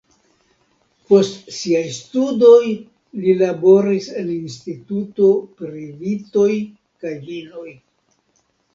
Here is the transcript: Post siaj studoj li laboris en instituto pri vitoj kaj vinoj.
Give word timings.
Post 1.11 1.51
siaj 1.57 1.83
studoj 1.97 2.63
li 3.21 3.37
laboris 3.43 4.09
en 4.25 4.35
instituto 4.39 5.33
pri 5.63 5.87
vitoj 6.03 6.51
kaj 6.61 7.17
vinoj. 7.33 7.73